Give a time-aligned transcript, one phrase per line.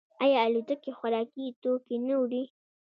[0.23, 2.43] آیا الوتکې خوراکي توکي نه وړي؟